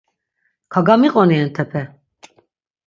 Kagamiqoni 0.73 1.35
entepe! 1.43 1.81